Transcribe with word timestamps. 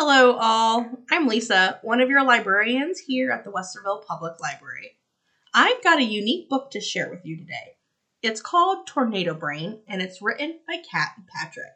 Hello, 0.00 0.36
all. 0.38 0.88
I'm 1.10 1.26
Lisa, 1.26 1.80
one 1.82 2.00
of 2.00 2.08
your 2.08 2.22
librarians 2.22 3.00
here 3.00 3.32
at 3.32 3.42
the 3.42 3.50
Westerville 3.50 4.06
Public 4.06 4.38
Library. 4.40 4.92
I've 5.52 5.82
got 5.82 5.98
a 5.98 6.04
unique 6.04 6.48
book 6.48 6.70
to 6.70 6.80
share 6.80 7.10
with 7.10 7.26
you 7.26 7.36
today. 7.36 7.74
It's 8.22 8.40
called 8.40 8.86
Tornado 8.86 9.34
Brain, 9.34 9.80
and 9.88 10.00
it's 10.00 10.22
written 10.22 10.60
by 10.68 10.76
Cat 10.88 11.14
and 11.16 11.26
Patrick. 11.26 11.72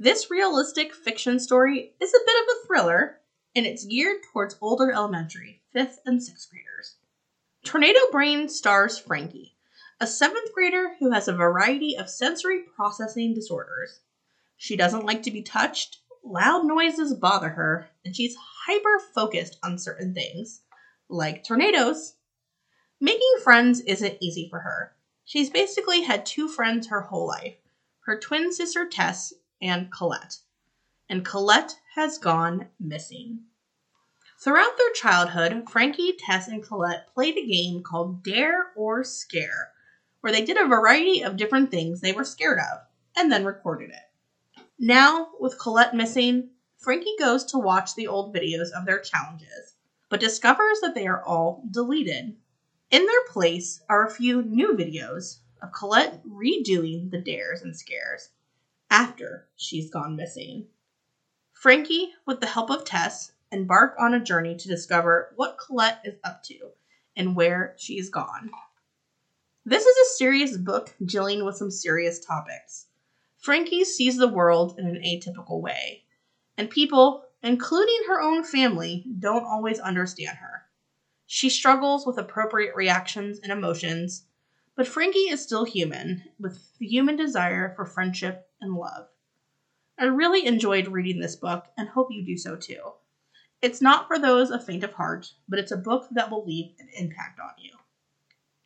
This 0.00 0.32
realistic 0.32 0.92
fiction 0.92 1.38
story 1.38 1.94
is 2.00 2.12
a 2.12 2.26
bit 2.26 2.42
of 2.42 2.48
a 2.48 2.66
thriller, 2.66 3.20
and 3.54 3.64
it's 3.64 3.86
geared 3.86 4.22
towards 4.32 4.56
older 4.60 4.90
elementary, 4.90 5.62
5th 5.72 5.98
and 6.04 6.18
6th 6.18 6.50
graders. 6.50 6.96
Tornado 7.64 8.00
Brain 8.10 8.48
stars 8.48 8.98
Frankie, 8.98 9.54
a 10.00 10.06
7th 10.06 10.52
grader 10.54 10.96
who 10.98 11.12
has 11.12 11.28
a 11.28 11.32
variety 11.32 11.96
of 11.96 12.10
sensory 12.10 12.64
processing 12.74 13.32
disorders. 13.32 14.00
She 14.56 14.74
doesn't 14.76 15.06
like 15.06 15.22
to 15.22 15.30
be 15.30 15.42
touched 15.42 15.98
loud 16.24 16.64
noises 16.64 17.14
bother 17.14 17.50
her, 17.50 17.88
and 18.04 18.14
she's 18.14 18.36
hyper 18.66 18.98
focused 19.14 19.58
on 19.62 19.78
certain 19.78 20.14
things, 20.14 20.62
like 21.08 21.44
tornadoes. 21.44 22.14
Making 23.00 23.34
friends 23.42 23.80
isn't 23.80 24.18
easy 24.20 24.46
for 24.48 24.60
her. 24.60 24.92
She's 25.24 25.50
basically 25.50 26.02
had 26.02 26.26
two 26.26 26.48
friends 26.48 26.88
her 26.88 27.02
whole 27.02 27.26
life 27.26 27.56
her 28.06 28.18
twin 28.18 28.52
sister 28.52 28.88
Tess 28.88 29.32
and 29.62 29.92
Colette. 29.92 30.38
And 31.08 31.24
Colette 31.24 31.76
has 31.94 32.18
gone 32.18 32.66
missing. 32.80 33.40
Throughout 34.42 34.76
their 34.78 34.92
childhood, 34.94 35.68
Frankie, 35.68 36.16
Tess, 36.18 36.48
and 36.48 36.62
Colette 36.62 37.12
played 37.12 37.36
a 37.36 37.46
game 37.46 37.82
called 37.82 38.24
Dare 38.24 38.72
or 38.74 39.04
Scare, 39.04 39.70
where 40.20 40.32
they 40.32 40.44
did 40.44 40.56
a 40.56 40.66
variety 40.66 41.22
of 41.22 41.36
different 41.36 41.70
things 41.70 42.00
they 42.00 42.12
were 42.12 42.24
scared 42.24 42.58
of 42.58 42.78
and 43.16 43.30
then 43.30 43.44
recorded 43.44 43.90
it. 43.90 44.09
Now, 44.82 45.32
with 45.38 45.58
Colette 45.58 45.92
missing, 45.94 46.52
Frankie 46.78 47.14
goes 47.18 47.44
to 47.44 47.58
watch 47.58 47.94
the 47.94 48.06
old 48.06 48.34
videos 48.34 48.70
of 48.70 48.86
their 48.86 48.98
challenges, 48.98 49.76
but 50.08 50.20
discovers 50.20 50.80
that 50.80 50.94
they 50.94 51.06
are 51.06 51.22
all 51.22 51.62
deleted. 51.70 52.34
In 52.90 53.04
their 53.04 53.26
place 53.28 53.82
are 53.90 54.06
a 54.06 54.10
few 54.10 54.40
new 54.40 54.72
videos 54.72 55.40
of 55.60 55.70
Colette 55.72 56.22
redoing 56.26 57.10
the 57.10 57.20
dares 57.20 57.60
and 57.60 57.76
scares 57.76 58.30
after 58.88 59.48
she's 59.54 59.90
gone 59.90 60.16
missing. 60.16 60.68
Frankie, 61.52 62.14
with 62.26 62.40
the 62.40 62.46
help 62.46 62.70
of 62.70 62.86
Tess, 62.86 63.32
embark 63.52 63.94
on 63.98 64.14
a 64.14 64.24
journey 64.24 64.56
to 64.56 64.68
discover 64.68 65.34
what 65.36 65.58
Colette 65.58 66.00
is 66.06 66.14
up 66.24 66.42
to 66.44 66.70
and 67.14 67.36
where 67.36 67.74
she's 67.76 68.08
gone. 68.08 68.50
This 69.66 69.84
is 69.84 69.96
a 69.98 70.14
serious 70.16 70.56
book 70.56 70.94
dealing 71.04 71.44
with 71.44 71.58
some 71.58 71.70
serious 71.70 72.18
topics. 72.18 72.86
Frankie 73.40 73.84
sees 73.84 74.18
the 74.18 74.28
world 74.28 74.78
in 74.78 74.86
an 74.86 75.02
atypical 75.02 75.62
way, 75.62 76.04
and 76.58 76.68
people, 76.68 77.24
including 77.42 78.02
her 78.06 78.20
own 78.20 78.44
family, 78.44 79.06
don't 79.18 79.44
always 79.44 79.80
understand 79.80 80.36
her. 80.36 80.66
She 81.26 81.48
struggles 81.48 82.06
with 82.06 82.18
appropriate 82.18 82.76
reactions 82.76 83.38
and 83.38 83.50
emotions, 83.50 84.24
but 84.76 84.86
Frankie 84.86 85.30
is 85.30 85.42
still 85.42 85.64
human, 85.64 86.22
with 86.38 86.76
the 86.78 86.86
human 86.86 87.16
desire 87.16 87.72
for 87.74 87.86
friendship 87.86 88.50
and 88.60 88.74
love. 88.74 89.08
I 89.98 90.04
really 90.04 90.46
enjoyed 90.46 90.88
reading 90.88 91.20
this 91.20 91.36
book 91.36 91.64
and 91.78 91.88
hope 91.88 92.08
you 92.10 92.22
do 92.22 92.36
so 92.36 92.56
too. 92.56 92.92
It's 93.62 93.80
not 93.80 94.06
for 94.06 94.18
those 94.18 94.50
of 94.50 94.66
faint 94.66 94.84
of 94.84 94.92
heart, 94.92 95.32
but 95.48 95.58
it's 95.58 95.72
a 95.72 95.78
book 95.78 96.08
that 96.10 96.30
will 96.30 96.44
leave 96.44 96.72
an 96.78 96.88
impact 96.94 97.40
on 97.40 97.52
you. 97.58 97.72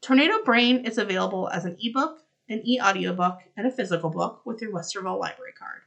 Tornado 0.00 0.42
Brain 0.44 0.86
is 0.86 0.96
available 0.96 1.50
as 1.50 1.66
an 1.66 1.76
ebook 1.78 2.22
an 2.52 2.62
e 2.66 2.80
audiobook, 2.80 3.40
and 3.56 3.66
a 3.66 3.70
physical 3.70 4.10
book 4.10 4.42
with 4.44 4.60
your 4.60 4.72
Westerville 4.72 5.18
library 5.18 5.52
card. 5.58 5.82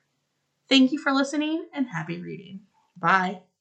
Thank 0.68 0.92
you 0.92 1.00
for 1.00 1.12
listening 1.12 1.68
and 1.74 1.88
happy 1.88 2.20
reading. 2.20 2.62
Bye. 2.98 3.46